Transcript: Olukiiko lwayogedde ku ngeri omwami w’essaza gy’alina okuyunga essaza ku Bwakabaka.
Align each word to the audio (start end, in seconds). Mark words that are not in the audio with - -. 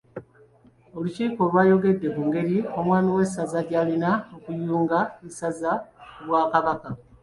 Olukiiko 0.97 1.41
lwayogedde 1.49 2.07
ku 2.15 2.21
ngeri 2.27 2.57
omwami 2.79 3.09
w’essaza 3.17 3.59
gy’alina 3.67 4.11
okuyunga 4.35 4.99
essaza 5.27 5.71
ku 6.13 6.21
Bwakabaka. 6.27 6.89